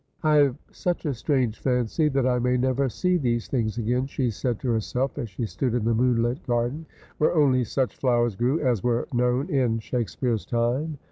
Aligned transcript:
'I 0.23 0.37
have 0.37 0.57
such 0.71 1.05
a 1.05 1.13
strange 1.13 1.59
fancy 1.59 2.09
that 2.09 2.25
I 2.25 2.39
may 2.39 2.57
never 2.57 2.89
see 2.89 3.17
these 3.17 3.47
things 3.47 3.77
again,' 3.77 4.07
she 4.07 4.31
said 4.31 4.59
to 4.61 4.69
herself 4.71 5.15
as 5.19 5.29
she 5.29 5.45
stood 5.45 5.75
in 5.75 5.85
the 5.85 5.93
moonlit 5.93 6.41
garden, 6.47 6.87
where 7.19 7.35
only 7.35 7.63
such 7.63 7.95
flowers 7.97 8.35
grew 8.35 8.59
as 8.61 8.81
were 8.81 9.07
known 9.13 9.47
in 9.49 9.77
Shake 9.77 10.09
speare's 10.09 10.43
time. 10.43 10.97